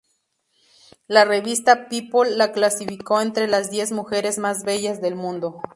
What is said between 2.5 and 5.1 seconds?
clasificó entre las diez mujeres más bellas